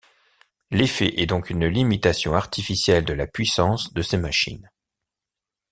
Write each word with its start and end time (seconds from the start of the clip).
L'effet 0.71 1.21
est 1.21 1.27
donc 1.27 1.51
une 1.51 1.67
limitation 1.67 2.33
artificielle 2.33 3.05
de 3.05 3.13
la 3.13 3.27
puissance 3.27 3.93
de 3.93 4.01
ces 4.01 4.17
machines. 4.17 4.67